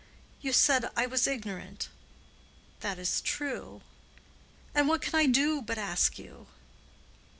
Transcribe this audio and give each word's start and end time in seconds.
You 0.41 0.51
said 0.51 0.89
I 0.95 1.05
was 1.05 1.27
ignorant. 1.27 1.89
That 2.79 2.97
is 2.97 3.21
true. 3.21 3.81
And 4.73 4.87
what 4.87 5.03
can 5.03 5.13
I 5.13 5.27
do 5.27 5.61
but 5.61 5.77
ask 5.77 6.17
you?" 6.17 6.47